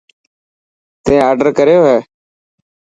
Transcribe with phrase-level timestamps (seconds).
[1.03, 1.97] تين آڊر ڪريو هي.